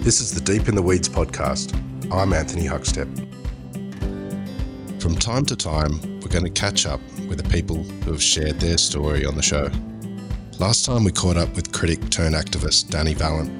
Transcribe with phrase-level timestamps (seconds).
[0.00, 1.74] This is the Deep in the Weeds podcast.
[2.10, 3.06] I'm Anthony Huckstep.
[4.98, 8.60] From time to time, we're going to catch up with the people who have shared
[8.60, 9.70] their story on the show.
[10.58, 13.52] Last time we caught up with critic turned activist Dani Valent.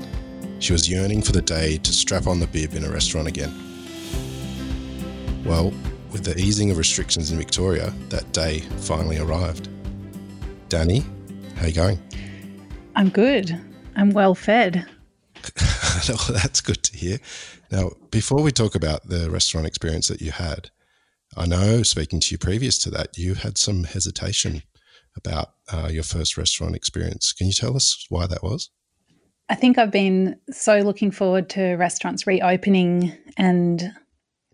[0.60, 3.52] She was yearning for the day to strap on the bib in a restaurant again.
[5.44, 5.74] Well,
[6.10, 9.68] with the easing of restrictions in Victoria, that day finally arrived.
[10.70, 11.04] Dani,
[11.56, 11.98] how you going?
[12.96, 13.60] I'm good.
[13.94, 14.86] I'm well fed.
[16.08, 17.18] well, that's good to hear.
[17.70, 20.70] Now, before we talk about the restaurant experience that you had,
[21.36, 24.62] I know speaking to you previous to that, you had some hesitation
[25.16, 27.32] about uh, your first restaurant experience.
[27.32, 28.70] Can you tell us why that was?
[29.48, 33.92] I think I've been so looking forward to restaurants reopening and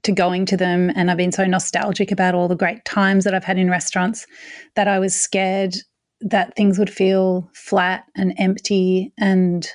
[0.05, 0.91] to going to them.
[0.95, 4.27] And I've been so nostalgic about all the great times that I've had in restaurants
[4.75, 5.75] that I was scared
[6.21, 9.69] that things would feel flat and empty and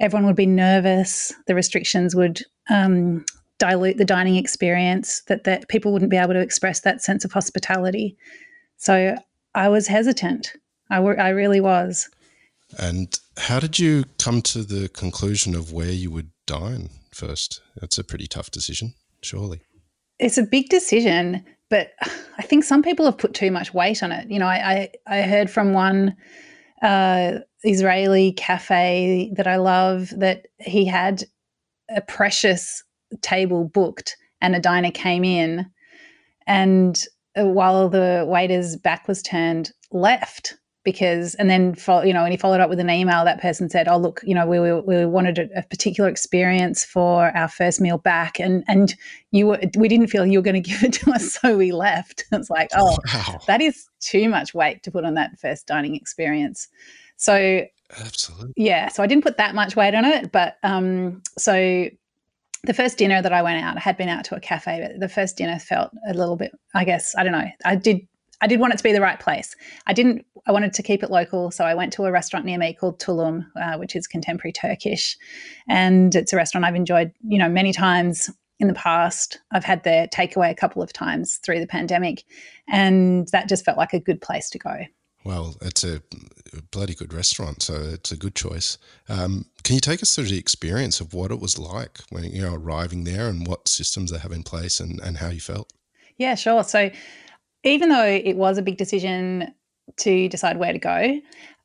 [0.00, 1.32] everyone would be nervous.
[1.46, 3.24] The restrictions would um,
[3.58, 7.32] dilute the dining experience, that, that people wouldn't be able to express that sense of
[7.32, 8.16] hospitality.
[8.78, 9.16] So
[9.54, 10.54] I was hesitant.
[10.90, 12.08] I, I really was.
[12.78, 17.60] And how did you come to the conclusion of where you would dine first?
[17.80, 19.60] That's a pretty tough decision, surely.
[20.18, 21.92] It's a big decision, but
[22.38, 24.30] I think some people have put too much weight on it.
[24.30, 26.16] You know, I, I, I heard from one
[26.82, 31.24] uh, Israeli cafe that I love that he had
[31.94, 32.82] a precious
[33.20, 35.66] table booked and a diner came in.
[36.46, 37.02] And
[37.38, 40.56] uh, while the waiter's back was turned left
[40.90, 41.74] because and then
[42.04, 44.34] you know when he followed up with an email that person said oh look you
[44.34, 48.64] know we, we, we wanted a, a, particular experience for our first meal back and
[48.66, 48.94] and
[49.30, 51.72] you were we didn't feel you were going to give it to us so we
[51.72, 53.38] left it's like oh wow.
[53.46, 56.68] that is too much weight to put on that first dining experience
[57.16, 57.62] so
[57.98, 61.88] absolutely yeah so i didn't put that much weight on it but um so
[62.64, 65.00] the first dinner that I went out, I had been out to a cafe, but
[65.00, 67.48] the first dinner felt a little bit, I guess, I don't know.
[67.64, 68.06] I did
[68.40, 69.54] I did want it to be the right place.
[69.86, 70.24] I didn't.
[70.46, 72.98] I wanted to keep it local, so I went to a restaurant near me called
[72.98, 75.16] Tulum, uh, which is contemporary Turkish,
[75.68, 79.38] and it's a restaurant I've enjoyed, you know, many times in the past.
[79.52, 82.24] I've had their takeaway a couple of times through the pandemic,
[82.68, 84.78] and that just felt like a good place to go.
[85.24, 86.00] Well, it's a
[86.70, 88.78] bloody good restaurant, so it's a good choice.
[89.08, 92.40] Um, can you take us through the experience of what it was like when you
[92.40, 95.72] know arriving there and what systems they have in place and, and how you felt?
[96.16, 96.64] Yeah, sure.
[96.64, 96.90] So
[97.64, 99.52] even though it was a big decision
[99.98, 101.20] to decide where to go,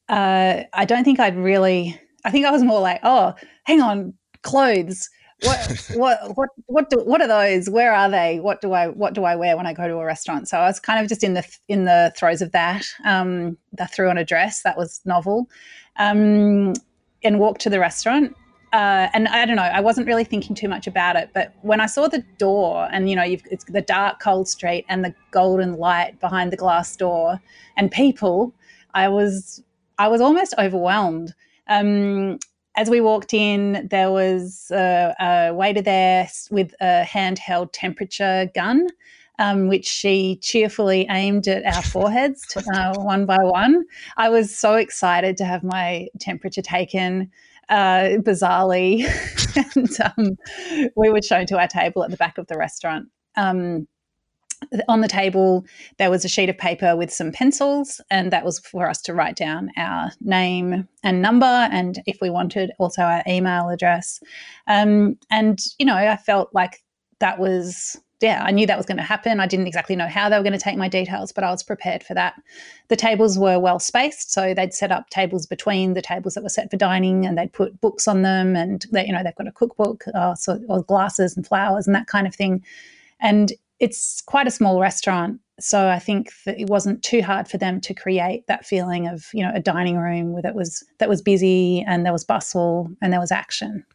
[0.09, 1.99] uh, I don't think I'd really.
[2.23, 3.33] I think I was more like, oh,
[3.65, 5.09] hang on, clothes.
[5.43, 7.69] What what what what do, what are those?
[7.69, 8.39] Where are they?
[8.39, 10.47] What do I what do I wear when I go to a restaurant?
[10.47, 12.85] So I was kind of just in the in the throes of that.
[13.05, 15.49] Um, I threw on a dress that was novel,
[15.97, 16.73] um,
[17.23, 18.35] and walked to the restaurant
[18.75, 21.29] uh, and I don't know, I wasn't really thinking too much about it.
[21.33, 25.05] But when I saw the door, and you know, it's the dark, cold street and
[25.05, 27.39] the golden light behind the glass door,
[27.77, 28.53] and people,
[28.93, 29.63] I was,
[29.97, 31.33] I was almost overwhelmed.
[31.69, 32.37] Um,
[32.75, 38.87] as we walked in, there was a, a waiter there with a handheld temperature gun.
[39.37, 43.83] Um, which she cheerfully aimed at our foreheads to, uh, one by one.
[44.15, 47.29] I was so excited to have my temperature taken
[47.69, 49.05] uh, bizarrely.
[49.75, 53.07] and um, we were shown to our table at the back of the restaurant.
[53.37, 53.87] Um,
[54.87, 55.65] on the table,
[55.97, 59.13] there was a sheet of paper with some pencils, and that was for us to
[59.13, 64.21] write down our name and number, and if we wanted, also our email address.
[64.67, 66.83] Um, and, you know, I felt like
[67.19, 69.39] that was yeah, I knew that was going to happen.
[69.39, 71.63] I didn't exactly know how they were going to take my details, but I was
[71.63, 72.41] prepared for that.
[72.87, 76.49] The tables were well spaced, so they'd set up tables between the tables that were
[76.49, 79.47] set for dining, and they'd put books on them, and they, you know they've got
[79.47, 82.63] a cookbook, uh, so, or glasses and flowers and that kind of thing.
[83.19, 87.57] And it's quite a small restaurant, so I think that it wasn't too hard for
[87.57, 91.21] them to create that feeling of you know a dining room that was that was
[91.21, 93.85] busy and there was bustle and there was action.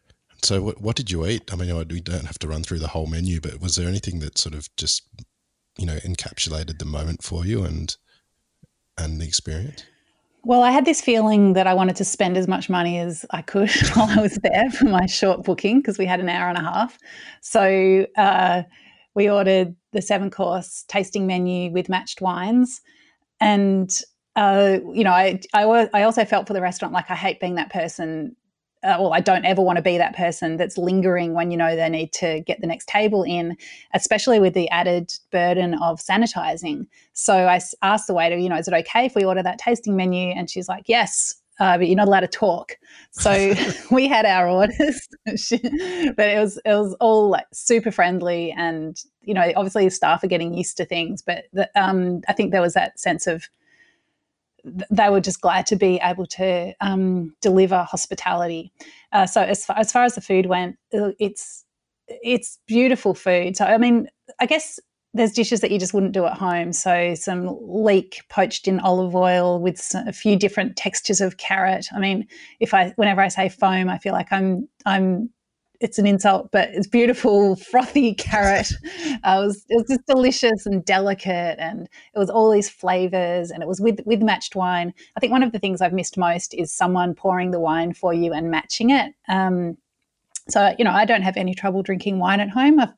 [0.43, 1.53] So, what, what did you eat?
[1.53, 4.19] I mean, we don't have to run through the whole menu, but was there anything
[4.19, 5.03] that sort of just,
[5.77, 7.95] you know, encapsulated the moment for you and
[8.97, 9.83] and the experience?
[10.43, 13.43] Well, I had this feeling that I wanted to spend as much money as I
[13.43, 16.57] could while I was there for my short booking because we had an hour and
[16.57, 16.97] a half.
[17.41, 18.63] So uh,
[19.13, 22.81] we ordered the seven course tasting menu with matched wines.
[23.39, 23.91] And,
[24.35, 27.55] uh, you know, I, I, I also felt for the restaurant like I hate being
[27.55, 28.35] that person
[28.83, 31.75] uh, well, I don't ever want to be that person that's lingering when you know
[31.75, 33.55] they need to get the next table in,
[33.93, 36.87] especially with the added burden of sanitizing.
[37.13, 39.95] So I asked the waiter, you know, is it okay if we order that tasting
[39.95, 40.29] menu?
[40.29, 41.35] And she's like, yes.
[41.59, 42.75] uh, but you're not allowed to talk.
[43.11, 43.53] So
[43.91, 45.35] we had our orders, but
[46.29, 50.55] it was it was all like super friendly, and you know, obviously staff are getting
[50.55, 53.47] used to things, but the, um, I think there was that sense of
[54.63, 58.71] they were just glad to be able to um, deliver hospitality.
[59.11, 61.65] Uh, so as far, as far as the food went, it's
[62.07, 63.55] it's beautiful food.
[63.55, 64.07] So I mean,
[64.39, 64.79] I guess
[65.13, 66.71] there's dishes that you just wouldn't do at home.
[66.71, 71.87] So some leek poached in olive oil with some, a few different textures of carrot.
[71.93, 72.27] I mean,
[72.59, 75.29] if I whenever I say foam, I feel like I'm I'm
[75.81, 78.71] it's an insult, but it's beautiful, frothy carrot.
[79.23, 83.51] uh, it, was, it was just delicious and delicate, and it was all these flavors,
[83.51, 84.93] and it was with with matched wine.
[85.17, 88.13] I think one of the things I've missed most is someone pouring the wine for
[88.13, 89.13] you and matching it.
[89.27, 89.77] Um,
[90.49, 92.79] so, you know, I don't have any trouble drinking wine at home.
[92.79, 92.89] i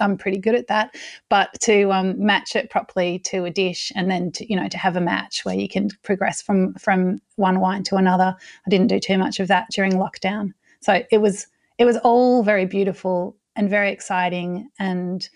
[0.00, 0.94] am pretty good at that.
[1.28, 4.78] But to um, match it properly to a dish and then, to, you know, to
[4.78, 8.36] have a match where you can progress from from one wine to another,
[8.66, 10.54] I didn't do too much of that during lockdown.
[10.80, 11.46] So it was
[11.78, 15.28] it was all very beautiful and very exciting, and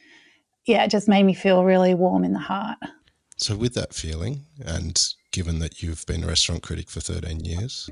[0.66, 2.78] yeah, it just made me feel really warm in the heart.
[3.36, 5.00] So, with that feeling, and
[5.30, 7.88] given that you've been a restaurant critic for 13 years,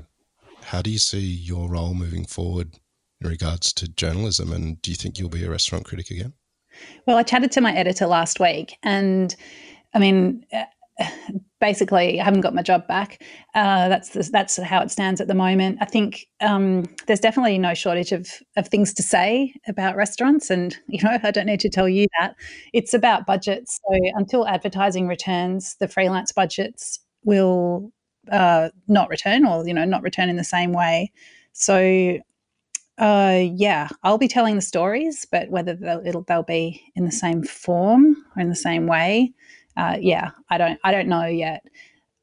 [0.63, 2.75] how do you see your role moving forward
[3.21, 4.51] in regards to journalism?
[4.51, 6.33] And do you think you'll be a restaurant critic again?
[7.05, 9.33] Well, I chatted to my editor last week, and
[9.93, 10.45] I mean,
[11.59, 13.23] basically, I haven't got my job back.
[13.55, 15.77] Uh, that's the, that's how it stands at the moment.
[15.81, 20.77] I think um, there's definitely no shortage of of things to say about restaurants, and
[20.87, 22.35] you know, I don't need to tell you that.
[22.73, 23.79] It's about budgets.
[23.87, 27.91] So until advertising returns, the freelance budgets will
[28.31, 31.11] uh, not return, or you know, not return in the same way.
[31.53, 32.19] So
[32.97, 37.11] uh, yeah, I'll be telling the stories, but whether they'll, it'll they'll be in the
[37.11, 39.33] same form or in the same way,
[39.77, 41.63] uh, yeah, I don't I don't know yet.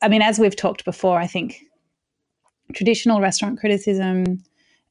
[0.03, 1.61] I mean, as we've talked before, I think
[2.75, 4.43] traditional restaurant criticism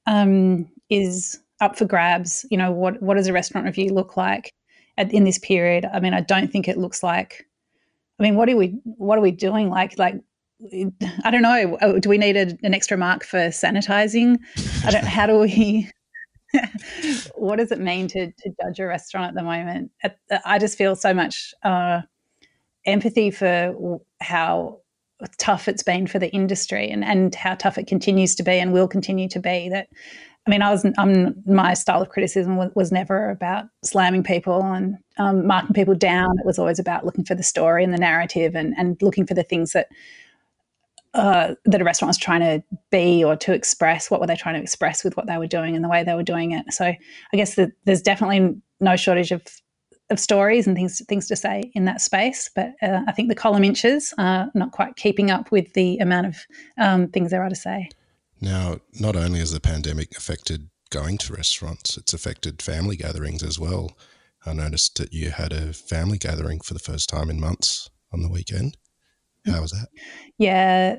[0.08, 2.46] um, is up for grabs.
[2.50, 4.54] You know, what what does a restaurant review look like
[4.98, 5.86] at, in this period?
[5.94, 7.46] I mean, I don't think it looks like.
[8.20, 9.70] I mean, what are we what are we doing?
[9.70, 10.16] Like like
[11.26, 11.78] I don't know.
[11.82, 14.38] Oh, do we need a, an extra mark for sanitizing?
[14.86, 15.06] I don't.
[15.06, 15.92] How do we?
[17.36, 19.92] what does it mean to to judge a restaurant at the moment?
[20.46, 22.02] I just feel so much uh,
[22.86, 24.80] empathy for how
[25.38, 28.74] tough it's been for the industry and and how tough it continues to be and
[28.74, 29.70] will continue to be.
[29.70, 29.88] That
[30.46, 34.62] I mean, I was I'm, my style of criticism was, was never about slamming people
[34.62, 36.38] and um, marking people down.
[36.40, 39.34] It was always about looking for the story and the narrative and and looking for
[39.34, 39.88] the things that
[41.14, 44.10] uh, that a restaurant was trying to be or to express.
[44.10, 46.16] What were they trying to express with what they were doing and the way they
[46.16, 46.74] were doing it?
[46.74, 49.44] So I guess that there's definitely no shortage of
[50.14, 52.50] of stories and things things to say in that space.
[52.56, 56.28] But uh, I think the column inches are not quite keeping up with the amount
[56.28, 56.38] of
[56.78, 57.90] um, things there are to say.
[58.40, 63.60] Now, not only has the pandemic affected going to restaurants, it's affected family gatherings as
[63.60, 63.92] well.
[64.46, 68.22] I noticed that you had a family gathering for the first time in months on
[68.22, 68.78] the weekend.
[69.46, 69.88] How was that?
[70.38, 70.98] Yeah,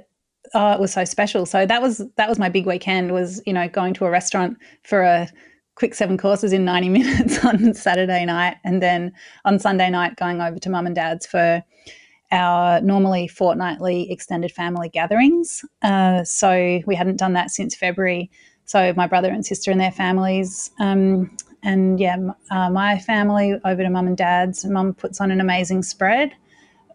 [0.55, 1.47] oh, it was so special.
[1.47, 3.13] So that was that was my big weekend.
[3.13, 5.29] Was you know going to a restaurant for a
[5.75, 9.13] quick seven courses in 90 minutes on Saturday night, and then
[9.45, 11.63] on Sunday night going over to mum and dad's for
[12.33, 15.65] our normally fortnightly extended family gatherings.
[15.83, 18.31] Uh, so we hadn't done that since February.
[18.65, 20.71] So my brother and sister and their families.
[20.81, 22.17] Um, and yeah,
[22.51, 24.65] uh, my family over to mum and dad's.
[24.65, 26.33] Mum puts on an amazing spread.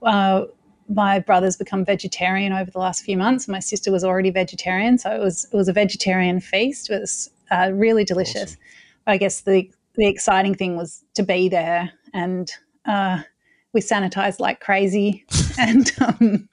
[0.03, 0.45] Uh,
[0.89, 3.47] my brother's become vegetarian over the last few months.
[3.47, 6.89] My sister was already vegetarian, so it was it was a vegetarian feast.
[6.89, 8.53] It was uh, really delicious.
[8.53, 8.59] Awesome.
[9.07, 12.51] I guess the the exciting thing was to be there, and
[12.85, 13.21] uh,
[13.73, 15.25] we sanitized like crazy,
[15.59, 16.49] and um,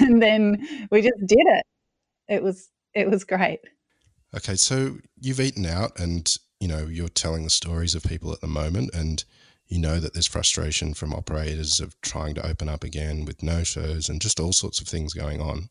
[0.00, 1.66] and then we just did it.
[2.28, 3.60] It was it was great.
[4.36, 8.40] Okay, so you've eaten out, and you know you're telling the stories of people at
[8.40, 9.24] the moment, and
[9.68, 13.62] you know that there's frustration from operators of trying to open up again with no
[13.62, 15.68] shows and just all sorts of things going on.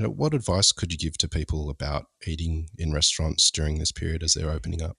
[0.00, 3.92] You know, what advice could you give to people about eating in restaurants during this
[3.92, 4.96] period as they're opening up?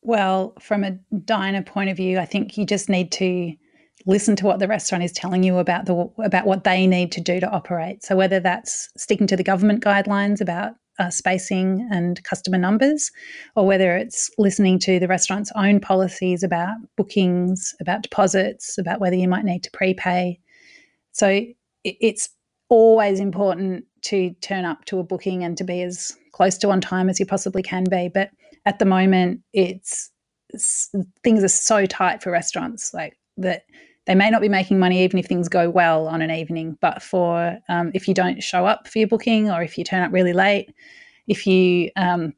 [0.00, 0.92] Well, from a
[1.26, 3.52] diner point of view, I think you just need to
[4.06, 7.20] listen to what the restaurant is telling you about the about what they need to
[7.20, 8.02] do to operate.
[8.02, 13.10] So whether that's sticking to the government guidelines about uh, spacing and customer numbers,
[13.56, 19.16] or whether it's listening to the restaurant's own policies about bookings, about deposits, about whether
[19.16, 20.38] you might need to prepay.
[21.12, 21.44] So
[21.84, 22.30] it's
[22.70, 26.80] always important to turn up to a booking and to be as close to on
[26.80, 28.08] time as you possibly can be.
[28.12, 28.30] But
[28.66, 30.10] at the moment, it's,
[30.50, 30.90] it's
[31.22, 33.64] things are so tight for restaurants, like that
[34.06, 36.76] they may not be making money even if things go well on an evening.
[36.80, 40.02] But for um, if you don't show up for your booking or if you turn
[40.02, 40.74] up really late,
[41.28, 42.34] if you um,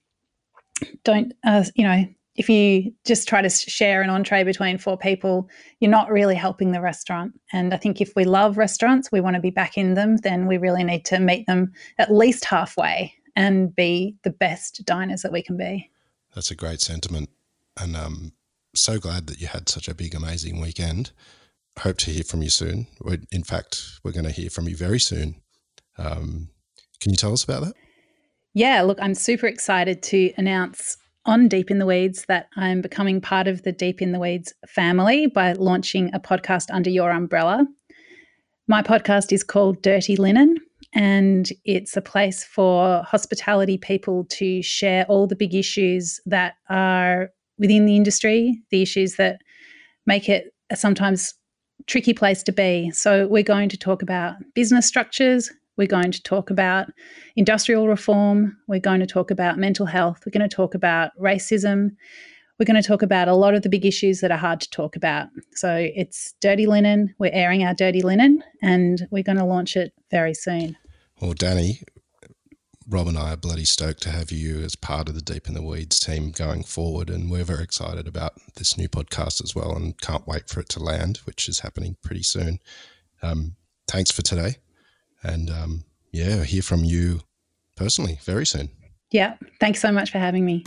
[1.04, 2.04] don't, uh, you know,
[2.34, 5.48] if you just try to share an entree between four people,
[5.80, 7.38] you're not really helping the restaurant.
[7.52, 10.46] And I think if we love restaurants, we want to be back in them, then
[10.46, 15.32] we really need to meet them at least halfway and be the best diners that
[15.32, 15.90] we can be.
[16.34, 17.28] That's a great sentiment.
[17.78, 18.32] And I'm um,
[18.74, 21.12] so glad that you had such a big, amazing weekend.
[21.78, 22.86] Hope to hear from you soon.
[23.30, 25.36] In fact, we're going to hear from you very soon.
[25.98, 26.48] Um,
[27.00, 27.74] can you tell us about that?
[28.54, 33.20] Yeah, look, I'm super excited to announce on Deep in the Weeds that I'm becoming
[33.20, 37.66] part of the Deep in the Weeds family by launching a podcast under your umbrella.
[38.68, 40.56] My podcast is called Dirty Linen,
[40.94, 47.30] and it's a place for hospitality people to share all the big issues that are
[47.58, 49.40] within the industry, the issues that
[50.06, 51.34] make it a sometimes
[51.86, 52.90] tricky place to be.
[52.92, 56.88] So, we're going to talk about business structures, we're going to talk about
[57.36, 58.56] industrial reform.
[58.68, 60.22] We're going to talk about mental health.
[60.26, 61.96] We're going to talk about racism.
[62.58, 64.70] We're going to talk about a lot of the big issues that are hard to
[64.70, 65.28] talk about.
[65.54, 67.14] So it's Dirty Linen.
[67.18, 70.76] We're airing our Dirty Linen and we're going to launch it very soon.
[71.20, 71.82] Well, Dani,
[72.86, 75.54] Rob and I are bloody stoked to have you as part of the Deep in
[75.54, 77.08] the Weeds team going forward.
[77.08, 80.68] And we're very excited about this new podcast as well and can't wait for it
[80.70, 82.58] to land, which is happening pretty soon.
[83.22, 83.56] Um,
[83.88, 84.56] thanks for today
[85.22, 87.20] and um, yeah, hear from you
[87.76, 88.70] personally very soon.
[89.10, 89.36] Yeah.
[89.60, 90.64] Thanks so much for having me.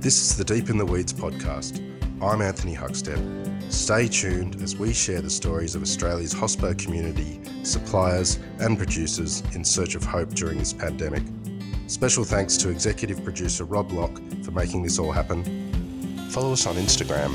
[0.00, 1.82] This is the Deep in the Weeds podcast.
[2.22, 3.72] I'm Anthony Huckstep.
[3.72, 9.64] Stay tuned as we share the stories of Australia's hospo community, suppliers, and producers in
[9.64, 11.22] search of hope during this pandemic.
[11.88, 15.44] Special thanks to executive producer Rob Locke for making this all happen.
[16.30, 17.34] Follow us on Instagram